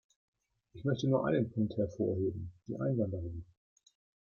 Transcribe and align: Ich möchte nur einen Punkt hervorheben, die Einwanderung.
Ich 0.73 0.83
möchte 0.83 1.07
nur 1.07 1.27
einen 1.27 1.51
Punkt 1.51 1.77
hervorheben, 1.77 2.51
die 2.67 2.75
Einwanderung. 2.75 3.45